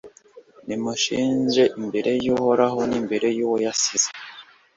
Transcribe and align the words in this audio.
nimunshinje 0.65 1.63
imbere 1.81 2.11
y'uhoraho 2.25 2.79
n'imbere 2.89 3.27
y'uwo 3.37 3.57
yasize 3.65 4.09